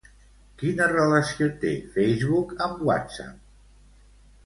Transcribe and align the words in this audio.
Quina 0.61 0.87
relació 0.93 1.51
té 1.65 1.75
Facebook 1.99 2.59
amb 2.69 2.85
WhatsApp? 2.91 4.05